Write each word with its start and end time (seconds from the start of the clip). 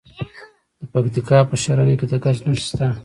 د 0.79 0.81
پکتیکا 0.93 1.37
په 1.49 1.55
ښرنه 1.61 1.93
کې 1.99 2.05
د 2.11 2.13
ګچ 2.23 2.37
نښې 2.47 2.63
شته. 2.67 2.87